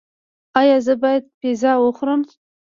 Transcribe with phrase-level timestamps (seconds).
[0.59, 2.21] ایا زه باید پیزا وخورم؟